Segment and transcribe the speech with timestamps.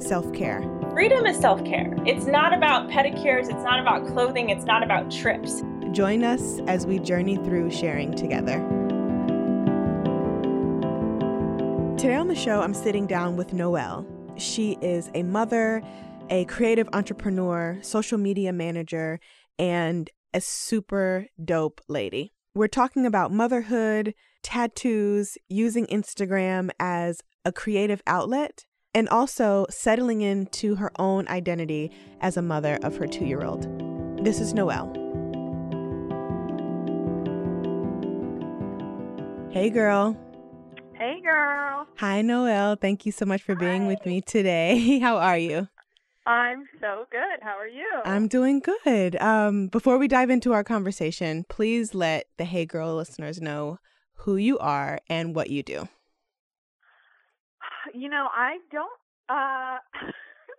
[0.00, 0.62] self care.
[0.92, 1.94] Freedom is self care.
[2.06, 5.62] It's not about pedicures, it's not about clothing, it's not about trips.
[5.92, 8.58] Join us as we journey through sharing together.
[11.98, 14.06] Today on the show, I'm sitting down with Noelle.
[14.36, 15.82] She is a mother,
[16.30, 19.18] a creative entrepreneur, social media manager,
[19.58, 22.32] and a super dope lady.
[22.54, 28.64] We're talking about motherhood, tattoos, using Instagram as a creative outlet,
[28.94, 31.90] and also settling into her own identity
[32.20, 33.66] as a mother of her two year old.
[34.24, 34.92] This is Noelle.
[39.50, 40.16] Hey, girl.
[40.94, 41.86] Hey, girl.
[41.98, 42.76] Hi, Noelle.
[42.76, 44.98] Thank you so much for being with me today.
[45.02, 45.68] How are you?
[46.26, 47.40] I'm so good.
[47.40, 47.88] How are you?
[48.04, 49.16] I'm doing good.
[49.16, 53.78] Um, before we dive into our conversation, please let the Hey Girl listeners know
[54.16, 55.88] who you are and what you do.
[57.98, 59.00] You know, I don't.
[59.28, 59.78] Uh,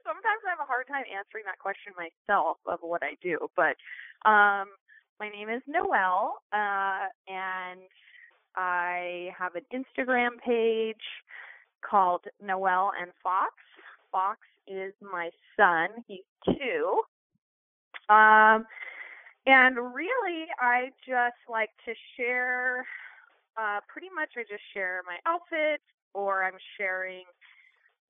[0.03, 3.47] sometimes I have a hard time answering that question myself of what I do.
[3.55, 3.79] But
[4.29, 4.67] um,
[5.21, 7.79] my name is Noelle, uh, and
[8.57, 10.95] I have an Instagram page
[11.89, 13.53] called Noelle and Fox.
[14.11, 15.87] Fox is my son.
[16.07, 16.99] He's two.
[18.13, 18.65] Um,
[19.45, 22.85] and really, I just like to share.
[23.57, 27.23] Uh, pretty much, I just share my outfits, or I'm sharing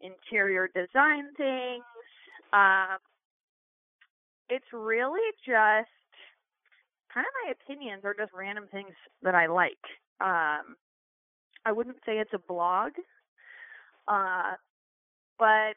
[0.02, 1.83] interior design things.
[2.53, 2.97] Um,
[4.50, 5.89] it's really just
[7.14, 9.83] kind of my opinions or just random things that I like.
[10.21, 10.76] Um,
[11.65, 12.92] I wouldn't say it's a blog,
[14.08, 14.54] uh,
[15.37, 15.76] but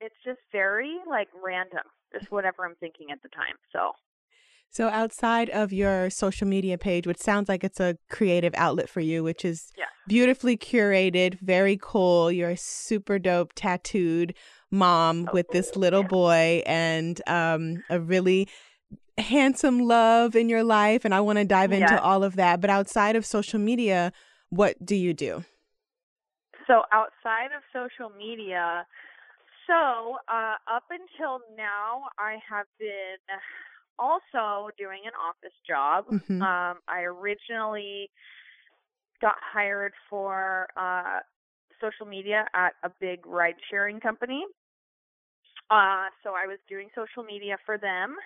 [0.00, 3.56] it's just very like random, just whatever I'm thinking at the time.
[3.72, 3.92] So
[4.70, 9.00] So, outside of your social media page, which sounds like it's a creative outlet for
[9.00, 9.86] you, which is Yeah.
[10.06, 12.30] beautifully curated, very cool.
[12.30, 14.34] You're a super dope tattooed
[14.70, 18.48] mom Oh, with this little boy and um, a really
[19.18, 21.04] handsome love in your life.
[21.04, 22.60] And I want to dive into all of that.
[22.60, 24.12] But outside of social media,
[24.50, 25.44] what do you do?
[26.66, 28.86] So outside of social media,
[29.66, 33.18] so uh, up until now, I have been
[33.98, 36.06] also doing an office job.
[36.08, 36.42] Mhm.
[36.42, 38.10] Um, I originally
[39.20, 41.20] got hired for uh,
[41.80, 44.44] social media at a big ride sharing company.
[45.70, 48.16] Uh, so I was doing social media for them.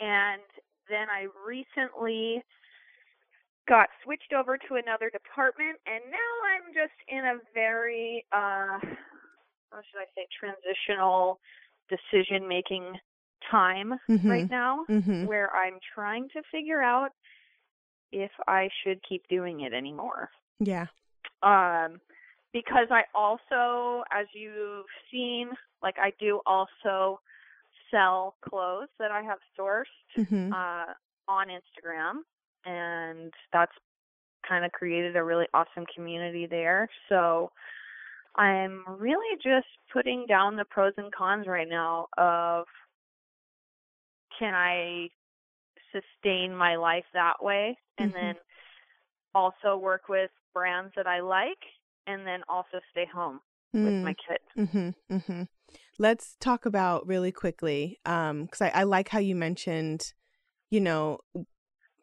[0.00, 0.42] And
[0.88, 2.44] then I recently
[3.68, 8.78] got switched over to another department and now I'm just in a very uh
[9.70, 11.40] how should I say transitional
[11.90, 12.94] decision making
[13.50, 14.50] time right Mhm.
[14.50, 15.26] now Mhm.
[15.26, 17.12] where I'm trying to figure out
[18.12, 20.30] if I should keep doing it anymore.
[20.60, 20.86] Yeah.
[21.42, 22.00] Um
[22.52, 25.50] because I also as you've seen
[25.82, 27.20] like I do also
[27.90, 29.84] sell clothes that I have sourced
[30.16, 30.92] hmm uh,
[31.28, 32.22] on Instagram,
[32.64, 33.72] and that's
[34.48, 36.88] kind of created a really awesome community there.
[37.08, 37.50] So
[38.36, 42.64] I'm really just putting down the pros and cons right now of
[44.38, 45.08] can I
[45.92, 48.14] sustain my life that way and Mhm.
[48.14, 48.34] then
[49.34, 51.62] also work with brands that I like
[52.06, 53.40] and then also stay home
[53.72, 54.44] with my kids.
[54.56, 55.42] Mm-hmm, mm-hmm.
[55.98, 60.12] Let's talk about really quickly, because I, I like how you mentioned,
[60.70, 61.18] you know,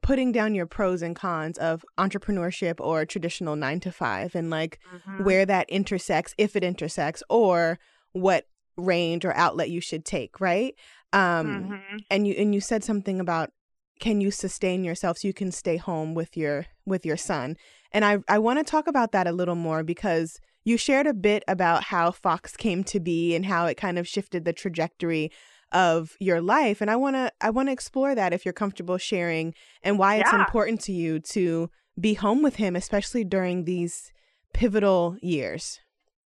[0.01, 4.79] putting down your pros and cons of entrepreneurship or traditional nine to five, and like
[4.93, 5.23] Mhm.
[5.25, 7.79] where that intersects, if it intersects, or
[8.11, 8.45] what
[8.77, 10.75] range or outlet you should take, right?
[11.13, 11.99] Um, Mhm.
[12.09, 13.51] and you and you said something about
[13.99, 17.55] can you sustain yourself so you can stay home with your with your son
[17.91, 21.13] and i i want to talk about that a little more because you shared a
[21.13, 25.31] bit about how fox came to be and how it kind of shifted the trajectory
[25.71, 28.97] of your life and i want to i want to explore that if you're comfortable
[28.97, 31.69] sharing and why it's important to you to
[31.99, 34.11] be home with him especially during these
[34.53, 35.79] pivotal years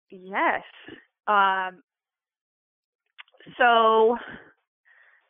[0.10, 0.64] Yes.
[1.28, 1.84] Um,
[3.58, 4.16] so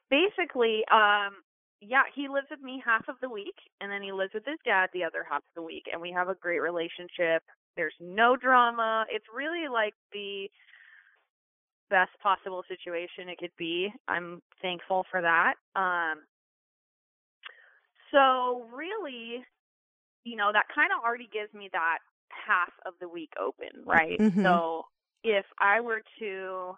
[0.09, 1.43] basically, um,
[1.81, 4.57] yeah, he lives with me half of the week, and then he lives with his
[4.65, 7.43] dad the other half of the week, and we have a great relationship.
[7.75, 9.05] There's no drama.
[9.09, 10.49] It's really like the
[11.89, 13.89] best possible situation it could be.
[14.07, 15.55] I'm thankful for that.
[15.75, 16.23] Um,
[18.11, 19.43] so really,
[20.23, 21.99] you know, that kind of already gives me that
[22.29, 24.19] half of the week open, right?
[24.19, 24.43] Mhm.
[24.43, 24.83] So
[25.23, 26.73] if I were to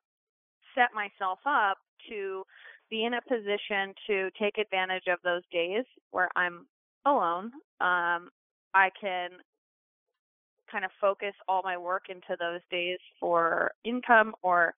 [0.75, 1.77] set myself up
[2.09, 2.43] to
[2.89, 6.65] be in a position to take advantage of those days where I'm
[7.05, 7.51] alone,
[7.81, 8.29] um,
[8.73, 9.29] I can
[10.71, 14.73] kind of focus all my work into those days for income or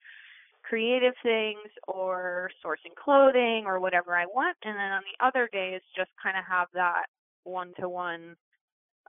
[0.64, 4.58] creative things or sourcing clothing or whatever I want.
[4.64, 7.06] And then on the other days, just kind of have that
[7.44, 8.36] one to one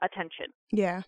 [0.01, 0.47] attention.
[0.71, 1.03] Yeah.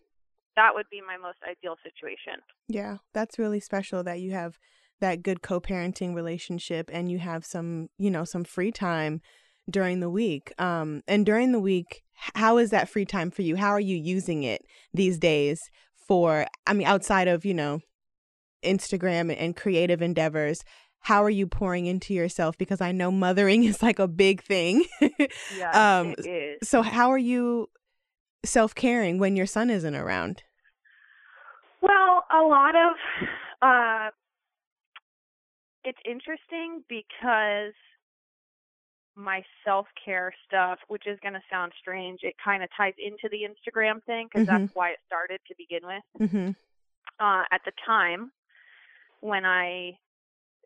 [0.56, 2.42] That would be my most ideal situation.
[2.68, 2.98] Yeah.
[3.14, 4.58] That's really special that you have
[5.02, 9.22] that good co-parenting relationship and you have some, you know, some free time
[9.70, 10.54] during the week.
[10.60, 12.04] Um and during the week,
[12.36, 13.56] how is that free time for you?
[13.58, 14.62] How are you using it
[14.94, 15.60] these days
[16.08, 17.82] for I mean outside of, you know,
[18.64, 20.64] Instagram and creative endeavors?
[21.02, 24.86] How are you pouring into yourself because I know mothering is like a big thing.
[25.02, 26.26] Yes, Um, it
[26.62, 26.68] is.
[26.70, 27.68] so how are you
[28.44, 30.44] self-caring when your son isn't around?
[31.82, 32.92] Well, a lot of
[33.62, 34.10] uh
[35.86, 37.74] it's interesting because
[39.16, 43.48] my self-care stuff, which is going to sound strange, it kind of ties into the
[43.48, 44.60] Instagram thing because Mhm.
[44.60, 46.04] that's why it started to begin with.
[46.20, 46.56] Mhm.
[47.20, 48.32] Uh at the time
[49.22, 49.98] when I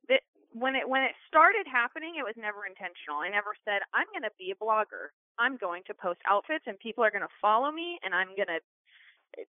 [0.07, 3.19] th- when it when it started happening, it was never intentional.
[3.19, 5.09] I never said I'm going to be a blogger.
[5.37, 8.47] I'm going to post outfits and people are going to follow me and I'm going
[8.47, 8.59] to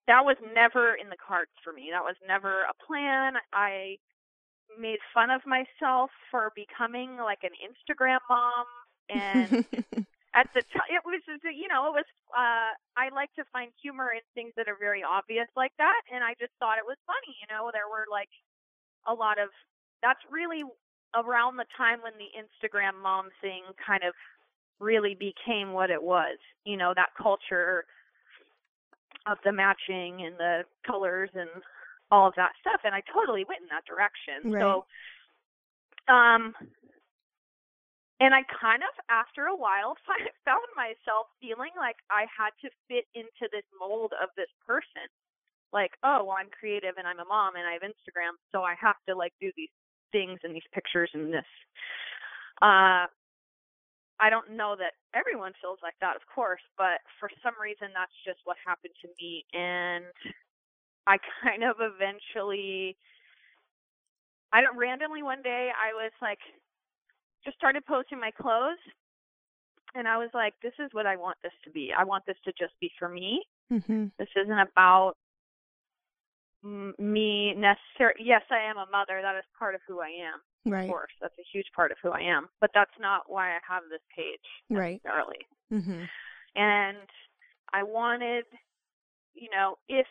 [0.08, 1.92] that was never in the cards for me.
[1.92, 3.38] That was never a plan.
[3.54, 4.00] I
[4.80, 8.66] made fun of myself for becoming like an Instagram mom
[9.10, 9.66] and
[10.36, 12.06] at the time it was just, you know it was
[12.36, 16.24] uh i like to find humor in things that are very obvious like that and
[16.24, 17.72] i just thought it was funny you know?
[17.72, 18.30] There were like
[19.08, 19.50] a lot of
[20.04, 20.64] that's really
[21.16, 24.14] around the time when the instagram mom thing kind of
[24.80, 27.86] really became what it was you know that culture
[29.26, 31.50] of the matching and the colors and
[32.12, 34.62] all of that stuff and i totally went in that direction Right.
[34.62, 34.86] so
[36.14, 36.54] um
[38.20, 39.94] and I kind of, after a while,
[40.46, 45.06] found myself feeling like I had to fit into this mold of this person.
[45.70, 48.74] Like, oh, well, I'm creative and I'm a mom and I have Instagram, so I
[48.80, 49.74] have to like do these
[50.12, 51.46] things and these pictures and this.
[52.62, 53.06] Uh,
[54.18, 58.16] I don't know that everyone feels like that, of course, but for some reason, that's
[58.26, 60.10] just what happened to me, and
[61.08, 62.96] I kind of eventually.
[64.54, 66.40] I don't randomly one day I was like
[67.44, 68.80] just started posting my clothes
[69.96, 71.92] and I was like, this is what I want this to be.
[71.98, 73.42] I want this to just be for me.
[73.72, 74.12] Mhm.
[74.18, 75.16] This isn't about
[76.64, 78.24] m- me necessarily.
[78.24, 79.22] Yes, I am a mother.
[79.22, 80.42] That is part of who I am.
[80.66, 80.84] Right.
[80.84, 82.48] Of course, that's a huge part of who I am.
[82.60, 84.40] But that's not why I have this page
[84.70, 85.02] Right.
[85.04, 85.48] necessarily.
[85.72, 86.10] Mhm.
[86.56, 87.10] And
[87.74, 88.46] I wanted,
[89.34, 90.08] you know, if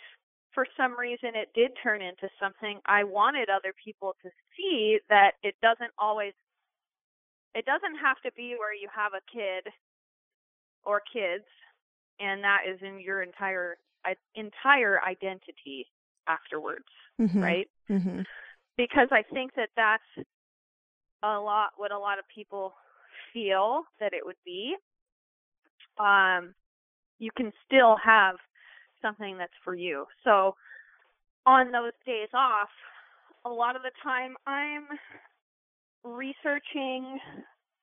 [0.56, 5.32] for some reason it did turn into something, I wanted other people to see that
[5.42, 6.32] it doesn't always
[7.54, 9.70] it doesn't have to be where you have a kid
[10.84, 11.44] or kids
[12.20, 13.76] and that is in your entire
[14.34, 15.86] entire identity
[16.26, 16.88] afterwards,
[17.20, 17.42] Mhm.
[17.42, 17.70] right?
[17.90, 18.26] Mhm.
[18.78, 20.26] because I think that that's
[21.22, 22.74] a lot what a lot of people
[23.32, 24.74] feel that it would be.
[25.98, 26.54] Um,
[27.18, 28.36] you can still have
[29.02, 30.04] something that's for you.
[30.24, 30.54] So
[31.46, 32.68] on those days off,
[33.44, 34.86] a lot of the time I'm
[36.04, 37.18] researching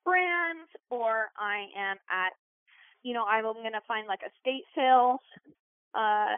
[0.04, 2.32] brands or I am at
[3.02, 5.20] you know, I'm gonna find like estate sales,
[5.94, 6.36] uh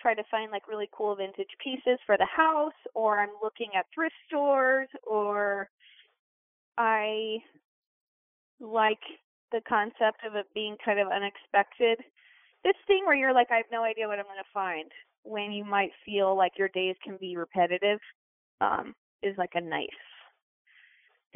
[0.00, 3.86] try to find like really cool vintage pieces for the house or I'm looking at
[3.92, 5.68] thrift stores or
[6.76, 7.38] I
[8.60, 9.00] like
[9.50, 11.98] the concept of it being kind of unexpected.
[12.64, 14.90] This thing where you're like I have no idea what I'm going to find
[15.22, 18.00] when you might feel like your days can be repetitive
[18.60, 19.88] um is like a nice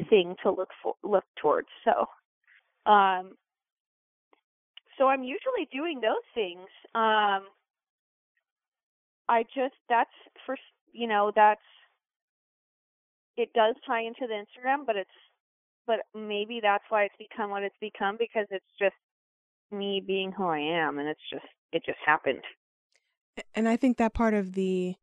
[0.09, 1.67] thing to look for look towards.
[1.85, 3.33] So um
[4.97, 6.67] so I'm usually doing those things.
[6.95, 7.47] Um
[9.29, 10.11] I just that's
[10.45, 10.57] for
[10.91, 11.61] you know that's
[13.37, 15.09] it does tie into the Instagram, but it's
[15.87, 18.95] but maybe that's why it's become what it's become because it's just
[19.73, 22.43] me being who I am, and it's just it just happened.
[23.55, 24.95] And I think that part of the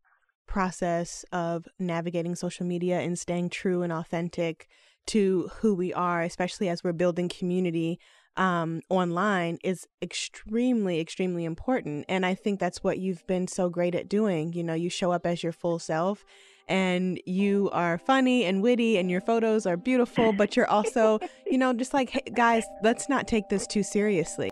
[0.47, 4.69] process of navigating social media and staying true and authentic
[5.07, 7.99] to who we are, especially as we're building community
[8.37, 12.05] um, online, is extremely, extremely important.
[12.09, 14.53] And I think that's what you've been so great at doing.
[14.53, 16.25] You know, you show up as your full self
[16.71, 21.59] and you are funny and witty and your photos are beautiful, but you're also, you
[21.59, 24.50] know, just like, hey, guys, let's not take this too seriously.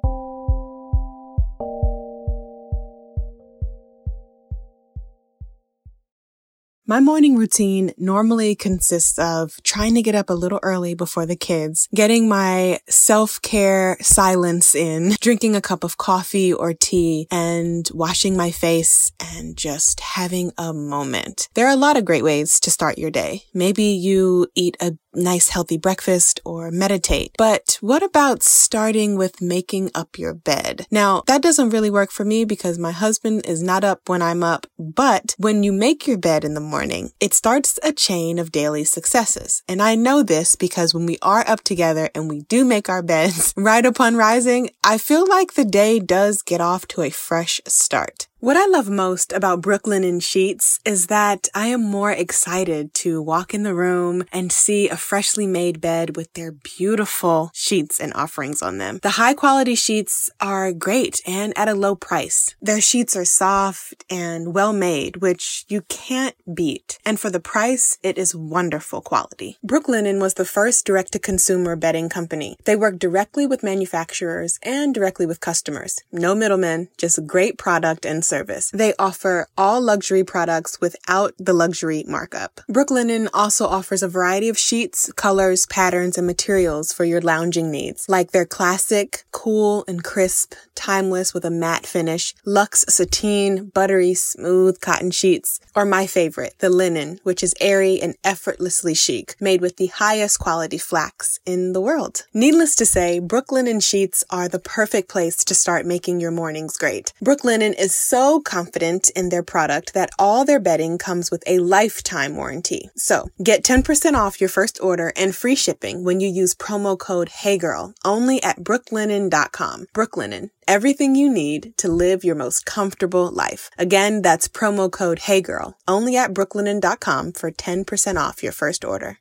[6.91, 11.37] My morning routine normally consists of trying to get up a little early before the
[11.37, 18.39] kids, getting my self-care silence in, drinking a cup of coffee or tea, and washing
[18.39, 21.51] my face and just having a moment.
[21.53, 23.43] There are a lot of great ways to start your day.
[23.53, 27.33] Maybe you eat a nice healthy breakfast or meditate.
[27.39, 30.87] But what about starting with making up your bed?
[30.91, 34.43] Now, that doesn't really work for me because my husband is not up when I'm
[34.43, 38.53] up, but when you make your bed in the morning, it starts a chain of
[38.53, 39.63] daily successes.
[39.69, 43.03] And I know this because when we are up together and we do make our
[43.03, 47.61] beds right upon rising, I feel like the day does get off to a fresh
[47.67, 48.28] start.
[48.41, 53.53] What I love most about Brooklinen Sheets is that I am more excited to walk
[53.53, 58.63] in the room and see a freshly made bed with their beautiful sheets and offerings
[58.63, 59.01] on them.
[59.03, 62.55] The high quality sheets are great and at a low price.
[62.63, 67.01] Their sheets are soft and well made, which you can't beat.
[67.05, 69.59] And for the price, it is wonderful quality.
[69.67, 72.57] Brooklinen was the first direct to consumer bedding company.
[72.67, 75.99] They work directly with manufacturers and directly with customers.
[76.13, 78.71] No middlemen, just great product and service.
[78.71, 82.61] They offer all luxury products without the luxury markup.
[82.71, 88.09] Brooklinen also offers a variety of sheets, colors, patterns, and materials for your lounging needs,
[88.09, 94.81] like their classic, cool and crisp, timeless with a matte finish, luxe sateen, buttery, smooth
[94.81, 99.77] cotton sheets, or my favorite, the linen, which is airy and effortlessly chic, made with
[99.77, 102.27] the highest quality flax in the world.
[102.35, 107.13] Needless to say, Brooklinen sheets are the perfect place to start making your mornings great.
[107.23, 111.61] Brooklinen is so so confident in their product that all their bedding comes with a
[111.61, 112.91] lifetime warranty.
[112.97, 117.31] So get 10% off your first order and free shipping when you use promo code
[117.43, 119.87] HeyGirl only at brooklinen.com.
[119.95, 123.71] Brooklinen, everything you need to live your most comfortable life.
[123.79, 129.19] Again, that's promo code HeyGirl only at brooklinen.com for 10% off your first order.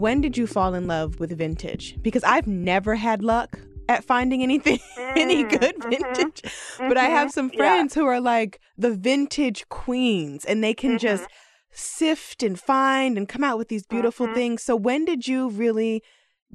[0.00, 1.98] When did you fall in love with vintage?
[2.00, 4.78] Because I've never had luck at finding anything
[5.16, 6.42] any Mm, good mhm, vintage.
[6.88, 7.56] But I have mhm, some yeah.
[7.56, 11.28] friends who are like the vintage queens and they can just Mhm.
[11.70, 14.34] sift and find and come out with these beautiful Mhm.
[14.34, 14.62] things.
[14.62, 16.02] So when did you really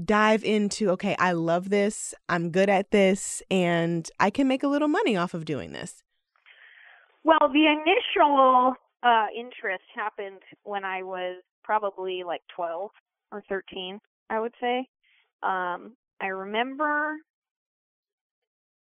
[0.04, 4.68] dive into okay, I love this, I'm good at this and I can make a
[4.68, 6.02] little money off of doing this?
[7.24, 8.74] Well, the initial
[9.04, 12.92] uh, interest happened when I was probably like 12
[13.32, 14.88] or 13, I would say.
[15.44, 17.18] Um, I remember,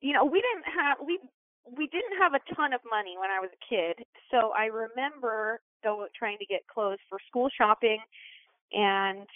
[0.01, 1.19] you know, we didn't have we
[1.77, 5.61] we didn't have a ton of money when I was a kid, so I remember
[5.85, 7.99] go trying to get clothes for school shopping,
[8.73, 9.27] and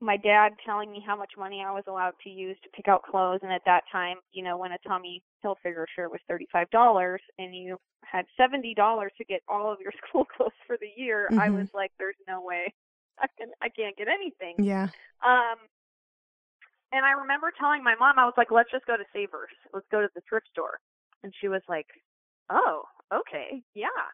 [0.00, 3.02] my dad telling me how much money I was allowed to use to pick out
[3.02, 3.40] clothes.
[3.42, 7.54] And at that time, you know, when a Tommy Hilfiger shirt was thirty-five dollars, and
[7.54, 11.50] you had seventy dollars to get all of your school clothes for the year, I
[11.50, 11.58] Mhm.
[11.58, 12.72] was like, "There's no way
[13.20, 14.88] I can I can't get anything." Yeah.
[15.24, 15.58] Um,
[16.92, 19.52] and I remember telling my mom, I was like, "Let's just go to Savers.
[19.72, 20.78] Let's go to the thrift store."
[21.22, 21.88] And she was like,
[22.50, 24.04] "Oh, okay, yeah."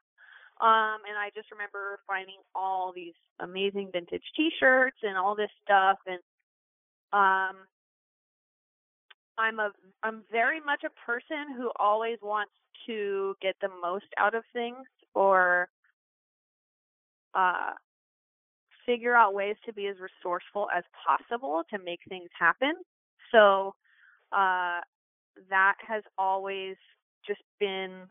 [0.61, 5.99] Um, and I just remember finding all these amazing vintage T-shirts and all this stuff,
[6.07, 6.21] and
[7.13, 7.67] um,
[9.39, 9.71] I'm a
[10.03, 12.53] I'm very much a person who always wants
[12.87, 15.69] to get the most out of things or
[17.35, 17.73] uh
[18.87, 22.75] figure out ways to be as resourceful as possible to make things happen.
[23.33, 23.75] So
[24.33, 24.81] uh
[25.51, 26.77] that has always
[27.27, 28.03] just been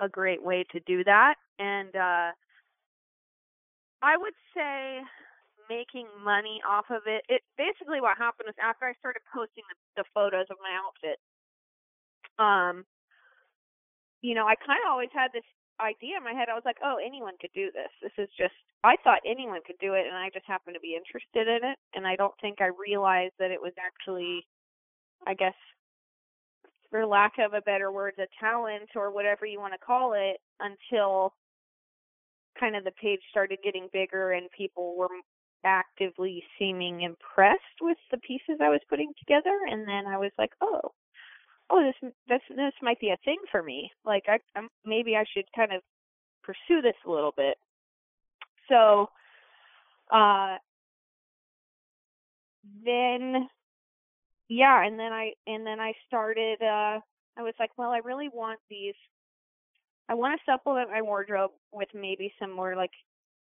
[0.00, 2.30] a great way to do that and uh
[4.02, 5.00] I would say
[5.68, 7.22] making money off of it.
[7.28, 11.18] It basically what happened was after I started posting the, the photos of my outfit,
[12.38, 12.84] um,
[14.20, 15.46] you know, I kind of always had this
[15.82, 16.48] idea in my head.
[16.48, 17.90] I was like, oh, anyone could do this.
[18.02, 18.54] This is just.
[18.84, 21.78] I thought anyone could do it, and I just happened to be interested in it.
[21.94, 24.46] And I don't think I realized that it was actually,
[25.26, 25.54] I guess,
[26.90, 30.38] for lack of a better word, a talent or whatever you want to call it,
[30.60, 31.34] until
[32.58, 35.08] kind of the page started getting bigger and people were
[35.64, 40.52] actively seeming impressed with the pieces I was putting together and then I was like,
[40.60, 40.92] "Oh,
[41.70, 43.90] oh this this this might be a thing for me.
[44.04, 45.82] Like I I'm, maybe I should kind of
[46.42, 47.56] pursue this a little bit."
[48.68, 49.08] So,
[50.12, 50.56] uh
[52.84, 53.48] then
[54.48, 57.00] yeah, and then I and then I started uh
[57.36, 58.94] I was like, well, I really want these
[60.08, 62.90] I want to supplement my wardrobe with maybe some more like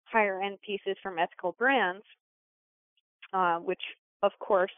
[0.04, 2.04] higher end pieces from ethical brands,
[3.34, 3.82] uh, which
[4.24, 4.72] of course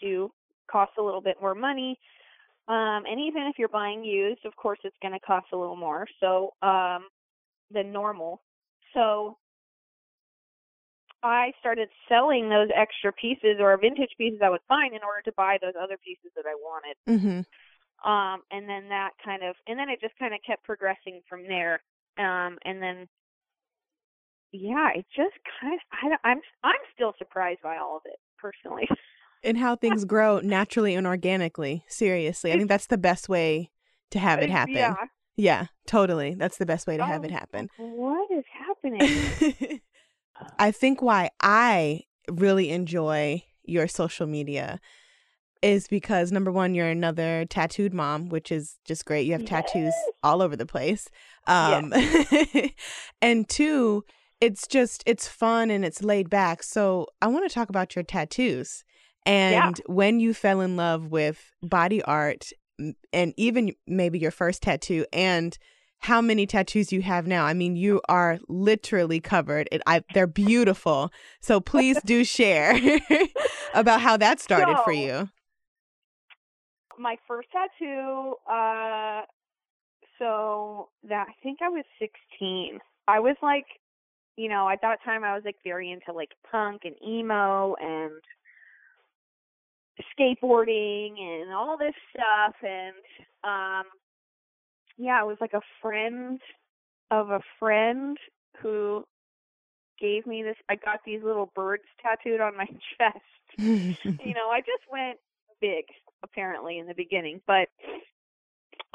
[0.00, 0.30] do
[0.70, 1.98] cost a little bit more money.
[2.66, 5.76] Um, and even if you're buying used, of course, it's going to cost a little
[5.76, 6.06] more.
[6.20, 7.08] So um,
[7.70, 8.42] than normal.
[8.94, 9.36] So
[11.22, 15.32] I started selling those extra pieces or vintage pieces I would find in order to
[15.36, 16.96] buy those other pieces that I wanted.
[17.08, 18.08] Mm-hmm.
[18.08, 21.44] Um, and then that kind of, and then it just kind of kept progressing from
[21.48, 21.82] there.
[22.18, 23.08] Um, and then,
[24.52, 25.80] yeah, it just kind of,
[26.22, 28.88] I, I'm, I'm still surprised by all of it personally.
[29.44, 31.84] And how things grow naturally and organically.
[31.88, 33.70] Seriously, I think that's the best way
[34.10, 34.74] to have it happen.
[34.74, 34.94] Yeah.
[35.36, 36.34] Yeah, totally.
[36.34, 37.68] That's the best way to have it Oh, happen.
[37.76, 39.80] What is happening?
[40.58, 44.80] I think why I really enjoy your social media
[45.62, 49.26] is because number one, you're another tattooed mom, which is just great.
[49.26, 51.08] You have tattoos all over the place.
[51.46, 51.92] Um,
[53.22, 54.04] and two,
[54.40, 56.62] it's just it's fun and it's laid back.
[56.62, 58.84] So I want to talk about your tattoos
[59.26, 62.50] and when you fell in love with body art
[63.12, 65.56] and even maybe your first tattoo and
[66.00, 67.46] how many tattoos you have now.
[67.46, 69.68] I mean, you are literally covered.
[69.72, 71.10] It, I, they're beautiful.
[71.40, 72.78] So please do share
[73.74, 75.30] about how that started for you.
[76.98, 79.22] my first tattoo uh
[80.18, 82.78] so that i think i was 16
[83.08, 83.66] i was like
[84.36, 88.20] you know at that time i was like very into like punk and emo and
[90.18, 92.94] skateboarding and all this stuff and
[93.44, 93.84] um
[94.96, 96.40] yeah it was like a friend
[97.10, 98.16] of a friend
[98.60, 99.04] who
[100.00, 102.66] gave me this i got these little birds tattooed on my
[102.98, 103.20] chest
[103.58, 105.18] you know, I just went
[105.60, 105.84] big
[106.22, 107.68] apparently in the beginning, but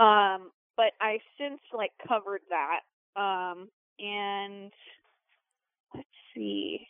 [0.04, 2.82] um but I since like covered that.
[3.20, 3.70] Um
[4.00, 4.72] and
[5.94, 6.88] let's see.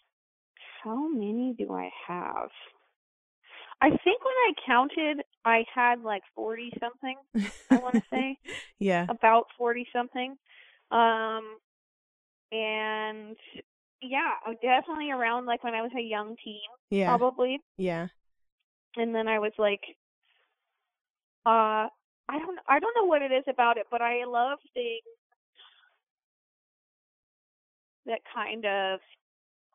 [0.84, 2.50] How many do I have?
[3.82, 7.16] I think when I counted I had like 40 something,
[7.72, 8.38] I want to say
[8.80, 9.06] yeah.
[9.10, 10.36] about 40 something.
[10.92, 11.58] Um
[12.52, 13.38] and
[14.02, 17.08] yeah, definitely around like when I was a young teen, Yeah.
[17.08, 18.08] probably Yeah.
[18.96, 19.82] and then I was like,
[21.46, 21.88] uh,
[22.32, 25.02] I don't, I don't know what it is about it, but I love things
[28.06, 29.00] that kind of,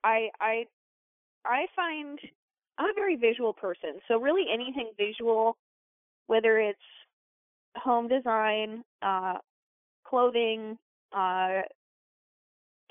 [0.02, 0.64] I, I,
[1.44, 2.18] I find
[2.78, 5.56] I'm a very visual person, so really anything visual,
[6.26, 6.78] whether it's
[7.76, 9.34] home design, uh,
[10.06, 10.78] clothing,
[11.12, 11.62] uh,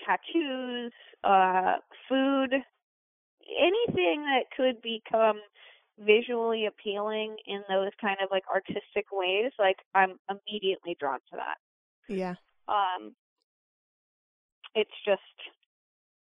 [0.05, 0.91] tattoos,
[1.23, 1.75] uh,
[2.09, 2.53] food,
[3.59, 5.39] anything that could become
[5.99, 11.57] visually appealing in those kind of like artistic ways, like I'm immediately drawn to that.
[12.09, 12.35] Yeah.
[12.67, 13.15] Um
[14.75, 15.21] it's just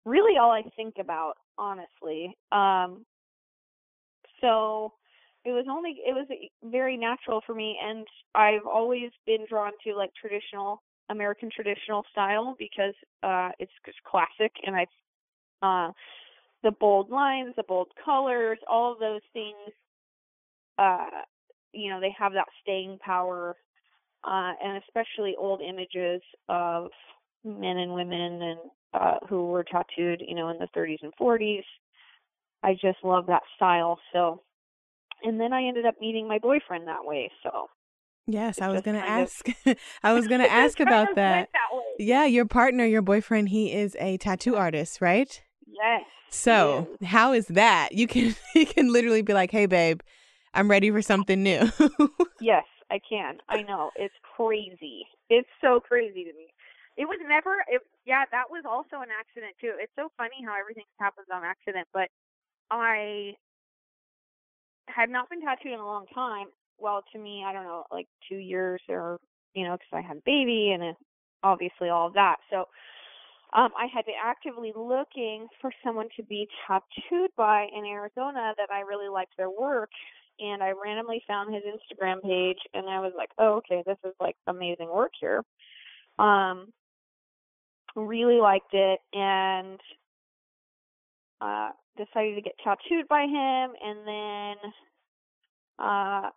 [0.05, 2.37] really all I think about, honestly.
[2.51, 3.05] Um
[4.41, 4.93] so
[5.45, 6.27] it was only it was
[6.63, 12.55] very natural for me and I've always been drawn to like traditional American traditional style
[12.59, 14.87] because uh it's just classic and I've
[15.61, 15.91] uh
[16.63, 19.55] the bold lines, the bold colors, all of those things
[20.77, 21.07] uh
[21.71, 23.55] you know, they have that staying power
[24.25, 26.89] uh and especially old images of
[27.45, 28.59] men and women and
[28.93, 31.63] uh who were tattooed, you know, in the 30s and 40s.
[32.63, 33.99] I just love that style.
[34.13, 34.41] So
[35.23, 37.31] and then I ended up meeting my boyfriend that way.
[37.43, 37.67] So
[38.27, 41.49] Yes, I was going to kind of- ask I was going to ask about that.
[41.51, 41.69] that.
[41.97, 45.41] Yeah, your partner, your boyfriend, he is a tattoo artist, right?
[45.67, 46.03] Yes.
[46.31, 47.89] So, how is that?
[47.91, 50.01] You can you can literally be like, "Hey babe,
[50.53, 51.69] I'm ready for something new."
[52.39, 53.39] Yes, I can.
[53.49, 53.89] I know.
[53.95, 55.05] It's crazy.
[55.29, 56.47] It's so crazy to me.
[56.97, 59.73] It was never it yeah, that was also an accident too.
[59.79, 62.09] It's so funny how everything happens on accident, but
[62.71, 63.35] I
[64.87, 66.47] had not been tattooed in a long time.
[66.77, 69.19] Well, to me, I don't know, like 2 years or
[69.55, 70.93] you know, cuz I had a baby and uh,
[71.43, 72.37] obviously all of that.
[72.49, 72.65] So,
[73.53, 78.71] um I had been actively looking for someone to be tattooed by in Arizona that
[78.71, 79.91] I really liked their work
[80.39, 84.15] and I randomly found his Instagram page and I was like, "Oh, okay, this is
[84.19, 85.43] like amazing work here."
[86.19, 86.73] Um
[87.95, 89.79] really liked it and
[91.41, 94.55] uh decided to get tattooed by him and then
[95.79, 96.29] uh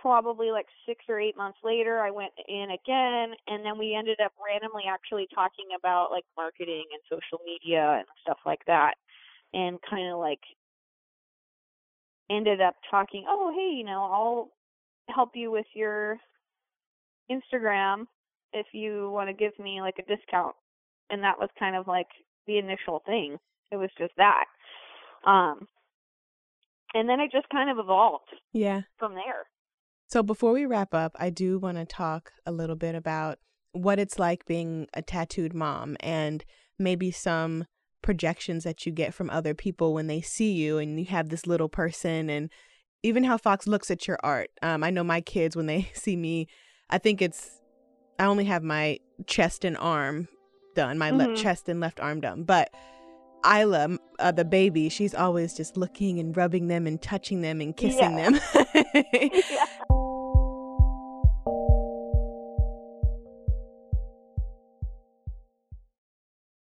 [0.00, 4.18] probably like 6 or 8 months later I went in again and then we ended
[4.24, 8.94] up randomly actually talking about like marketing and social media and stuff like that
[9.54, 10.40] and kind of like
[12.30, 14.50] ended up talking, "Oh, hey, you know, I'll
[15.08, 16.18] help you with your
[17.30, 18.06] Instagram
[18.52, 20.54] if you want to give me like a discount."
[21.10, 22.08] And that was kind of like
[22.46, 23.38] the initial thing.
[23.72, 24.44] It was just that.
[25.26, 25.66] Um
[26.94, 28.82] and then it just kind of evolved Yeah.
[28.98, 29.46] from there.
[30.08, 33.38] So before we wrap up, I do want to talk a little bit about
[33.72, 36.44] what it's like being a tattooed mom and
[36.78, 37.64] maybe some
[38.02, 41.46] projections that you get from other people when they see you and you have this
[41.46, 42.50] little person and
[43.02, 44.50] even how Fox looks at your art.
[44.60, 46.46] Um, I know my kids when they see me,
[46.90, 47.58] I think it's
[48.18, 50.28] I only have my chest and arm
[50.74, 51.42] done, my left Mhm.
[51.42, 52.68] chest and left arm done, but
[53.44, 57.76] Isla, uh, the baby, she's always just looking and rubbing them and touching them and
[57.76, 58.30] kissing Yeah.
[58.30, 58.40] them.
[59.14, 59.66] yeah.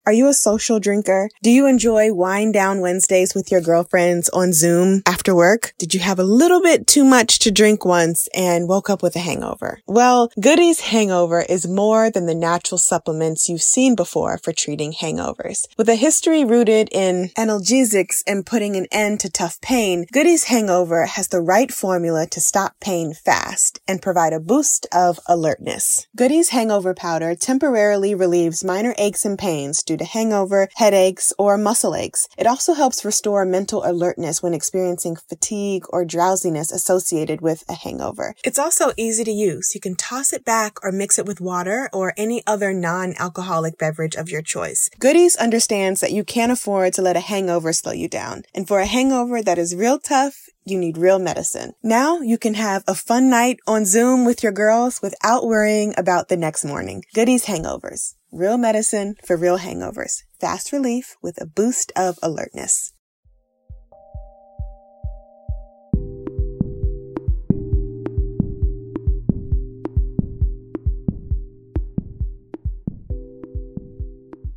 [0.04, 1.28] Are you a social drinker?
[1.44, 5.74] Do you enjoy wind down Wednesdays with your girlfriends on Zoom after work?
[5.78, 9.14] Did you have a little bit too much to drink once and woke up with
[9.14, 9.80] a hangover?
[9.86, 15.68] Well, Goody's Hangover is more than the natural supplements you've seen before for treating hangovers.
[15.78, 21.06] With a history rooted in analgesics and putting an end to tough pain, Goody's Hangover
[21.06, 26.08] has the right formula to stop pain fast and provide a boost of alertness.
[26.16, 31.94] Goody's Hangover Powder temporarily relieves minor aches and pains due to hangover, headaches, or muscle
[31.94, 32.28] aches.
[32.36, 38.34] It also helps restore mental alertness when experiencing fatigue or drowsiness associated with a hangover.
[38.44, 39.74] It's also easy to use.
[39.74, 44.16] You can toss it back or mix it with water or any other non-alcoholic beverage
[44.16, 44.90] of your choice.
[44.98, 48.42] Goody's understands that you can't afford to let a hangover slow you down.
[48.54, 51.74] And for a hangover that is real tough, you need real medicine.
[51.82, 56.28] Now you can have a fun night on Zoom with your girls without worrying about
[56.28, 57.04] the next morning.
[57.14, 58.14] Goody's Hangovers.
[58.34, 60.22] Real medicine for real hangovers.
[60.40, 62.94] Fast relief with a boost of alertness.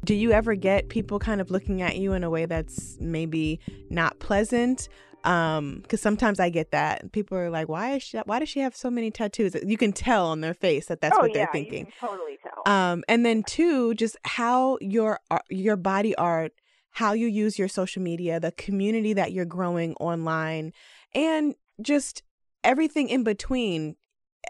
[0.05, 3.59] Do you ever get people kind of looking at you in a way that's maybe
[3.89, 4.87] not pleasant?
[5.25, 8.19] Um, because sometimes I get that people are like, "Why is she?
[8.19, 11.17] Why does she have so many tattoos?" You can tell on their face that that's
[11.17, 11.87] oh what yeah, they're thinking.
[11.87, 12.34] You can totally tell.
[12.65, 16.53] Um, and then two, just how your your body art,
[16.91, 20.73] how you use your social media, the community that you're growing online,
[21.13, 22.23] and just
[22.63, 23.95] everything in between,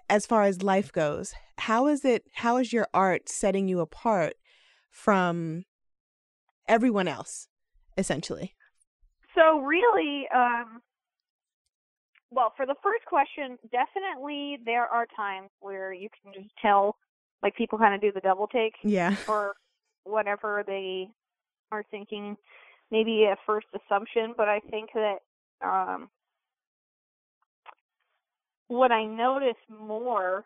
[0.09, 1.33] as far as life goes.
[1.57, 2.23] How is it?
[2.35, 4.35] How is your art setting you apart
[4.89, 5.65] from
[6.67, 7.47] everyone else,
[7.97, 8.53] essentially?
[9.35, 10.81] So really, um,
[12.31, 16.95] well, for the first question, definitely there are times where you can just tell,
[17.45, 19.15] like people kind of do the double take Yeah.
[19.29, 19.53] or
[20.03, 21.07] whatever they
[21.71, 22.35] are thinking,
[22.89, 24.33] maybe a first assumption.
[24.35, 25.17] But I think that
[25.63, 26.09] um,
[28.67, 30.43] what I notice more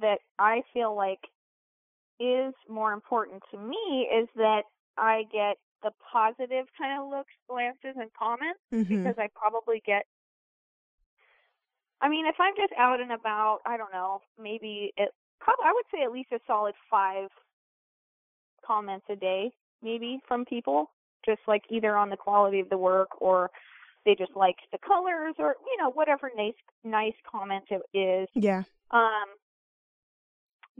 [0.00, 1.18] that I feel like
[2.20, 4.62] is more important to me is that
[4.96, 8.94] I get the positive kind of looks, glances, and comments Mm-hmm.
[8.94, 10.04] because I probably get.
[12.00, 15.10] I mean, if I'm just out and about, I don't know, maybe it.
[15.40, 17.28] Probably, I would say at least a solid five
[18.64, 19.50] comments a day,
[19.82, 20.90] maybe from people,
[21.24, 23.50] just like either on the quality of the work or
[24.04, 28.28] they just like the colors or you know whatever nice nice comment it is.
[28.34, 28.62] Yeah.
[28.90, 29.28] Um,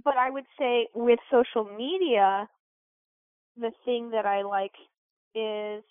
[0.03, 2.49] but I would say with social media,
[3.57, 4.73] the thing that I like
[5.35, 5.85] is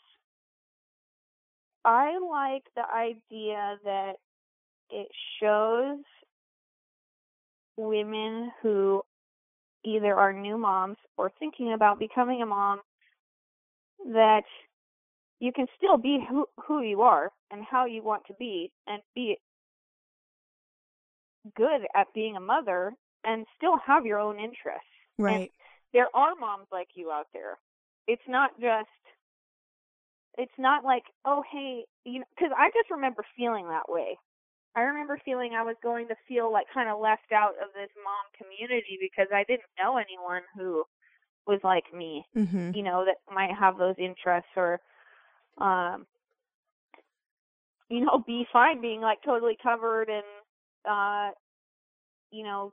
[1.86, 4.14] I like the idea that
[4.90, 5.08] it
[5.40, 6.00] shows
[7.80, 9.02] women who
[9.86, 12.82] either are new moms or thinking about becoming a mom
[14.14, 14.44] that
[15.40, 19.02] you can still be who who you are and how you want to be and
[19.16, 19.38] be
[21.56, 24.84] good at being a mother and still have your own interests.
[25.18, 25.52] Right.
[25.94, 27.58] There are moms like you out there.
[28.08, 28.88] It's not just
[30.38, 34.18] it's not like, oh hey, you know, cuz I just remember feeling that way.
[34.80, 37.90] I remember feeling I was going to feel like kind of left out of this
[38.04, 40.84] mom community because I didn't know anyone who
[41.48, 42.72] was like me Mm-hmm.
[42.74, 44.80] you know that might have those interests or
[45.60, 46.06] um
[47.90, 50.24] you know be fine being like totally covered and
[50.90, 51.32] uh
[52.32, 52.72] you know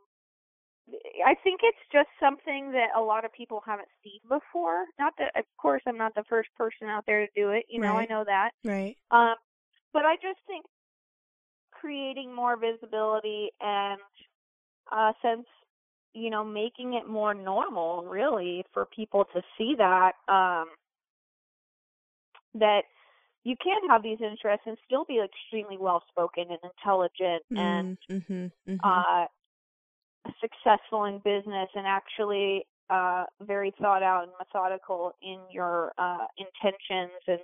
[1.26, 4.86] I think it's just something that a lot of people haven't seen before.
[5.00, 7.80] Not that of course I'm not the first person out there to do it, you
[7.80, 8.08] know, Right.
[8.08, 8.50] I know that.
[8.64, 8.96] Right.
[9.10, 9.34] Um
[9.92, 10.64] but I just think
[11.80, 14.00] creating more visibility and
[14.92, 15.46] uh sense
[16.12, 20.66] you know making it more normal really for people to see that um
[22.54, 22.82] that
[23.44, 28.72] you can have these interests and still be extremely well spoken and intelligent and mm-hmm,
[28.72, 28.76] mm-hmm.
[28.82, 29.26] uh
[30.40, 37.20] successful in business and actually uh very thought out and methodical in your uh intentions
[37.28, 37.40] and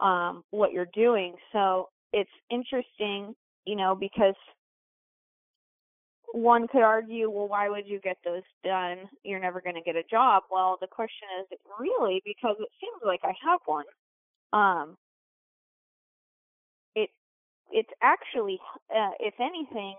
[0.00, 3.34] um what you're doing so it's interesting
[3.66, 4.34] you know because
[6.32, 8.98] one could argue well why would you get those done?
[9.24, 10.44] You're never going to get a job.
[10.50, 13.84] Well the question is really because it seems like i have one
[14.52, 14.96] um
[16.94, 17.10] it
[17.70, 18.58] it's actually
[18.94, 19.96] uh, if anything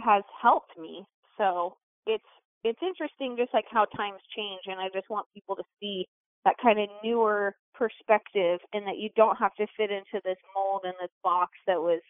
[0.00, 1.04] has helped me.
[1.38, 2.24] So it's
[2.64, 6.06] it's interesting just like how times change and i just want people to see
[6.44, 10.82] that kind of newer perspective and that you don't have to fit into this mold
[10.84, 12.00] and this box that was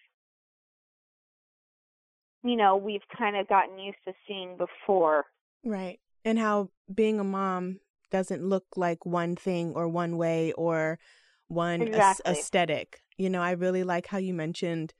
[2.47, 5.25] you know we've kind of gotten used to seeing before
[5.65, 7.81] right and how being a mom
[8.11, 10.99] doesn't look like one thing or one way or
[11.49, 12.33] one exactly.
[12.33, 14.95] aesthetic you know i really like how you mentioned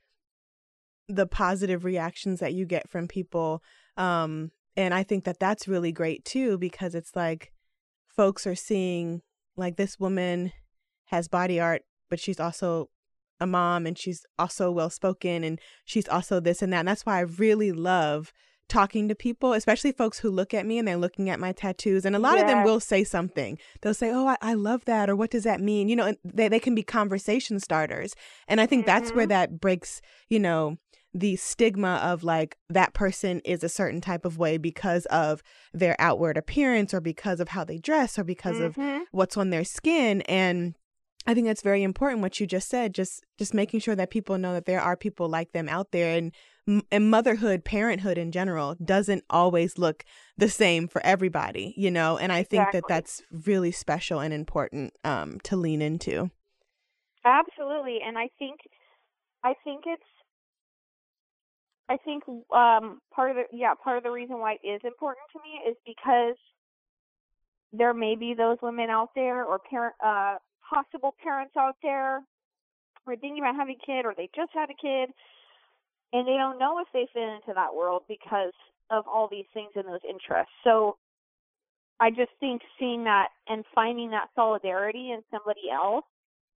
[1.07, 3.63] the positive reactions that you get from people
[3.95, 7.53] um and i think that that's really great too because it's like
[8.13, 9.21] folks are seeing
[9.55, 10.51] like this woman
[11.05, 12.89] has body art but she's also
[13.39, 17.05] a mom and she's also well spoken and she's also this and that and that's
[17.05, 18.33] why i really love
[18.69, 22.03] talking to people especially folks who look at me and they're looking at my tattoos
[22.05, 25.09] and a lot of them will say something they'll say oh I, I love that
[25.09, 28.13] or what does that mean you know and they, they can be conversation starters
[28.47, 29.29] and i think that's where Mhm.
[29.29, 30.77] that breaks you know
[31.13, 35.41] the stigma of like that person is a certain type of way because of
[35.73, 39.03] their outward appearance or because of how they dress or because of Mhm.
[39.11, 40.75] what's on their skin and
[41.27, 44.37] i think that's very important what you just said just just making sure that people
[44.37, 46.31] know that there are people like them out there and
[46.91, 50.03] and motherhood parenthood in general doesn't always look
[50.37, 54.93] the same for everybody you know and i think that that's really special and important
[55.03, 56.31] um to lean into.
[57.27, 58.59] Absolutely, and I think
[59.43, 60.03] I think it's
[61.89, 65.25] I think um part of the yeah, part of the reason why it is important
[65.33, 66.35] to me is because
[67.73, 70.35] there may be those women out there or parent uh
[70.67, 72.21] possible parents out there
[73.05, 75.09] who are thinking about having a kid or they just had a kid
[76.13, 78.53] and they don't know if they fit into that world because
[78.89, 80.53] of all these things and those interests.
[80.63, 80.97] So
[81.99, 86.05] I just think seeing that and finding that solidarity in somebody else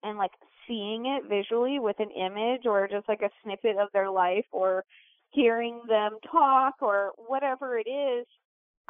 [0.03, 0.31] and like
[0.67, 4.83] seeing it visually with an image or just like a snippet of their life or
[5.31, 8.25] hearing them talk or whatever it is,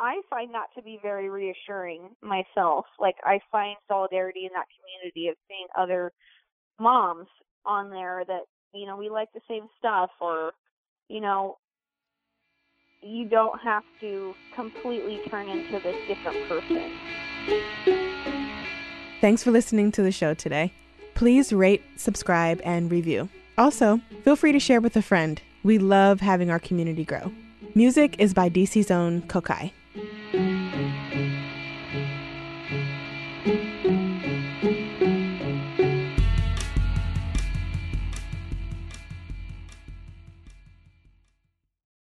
[0.02, 2.86] I find that to be very reassuring myself.
[3.00, 6.12] Like I find solidarity in that community of seeing other
[6.80, 7.28] moms
[7.68, 8.42] on there that,
[8.74, 10.54] you know, we like the same stuff or,
[11.08, 11.58] you know,
[13.04, 16.92] you don't have to completely turn into this different person.
[19.22, 20.74] Thanks for listening to the show today.
[21.14, 23.30] Please rate, subscribe, and review.
[23.56, 25.40] Also, feel free to share with a friend.
[25.64, 27.32] We love having our community grow.
[27.76, 29.72] Music is by DC's own Kokai.